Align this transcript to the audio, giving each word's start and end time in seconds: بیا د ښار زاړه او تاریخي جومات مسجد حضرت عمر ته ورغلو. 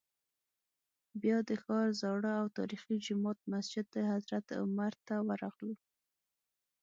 بیا 1.21 1.37
د 1.49 1.51
ښار 1.63 1.87
زاړه 2.01 2.31
او 2.41 2.47
تاریخي 2.57 2.95
جومات 3.05 3.39
مسجد 3.53 3.85
حضرت 4.13 4.45
عمر 4.61 4.93
ته 5.07 5.15
ورغلو. 5.27 5.75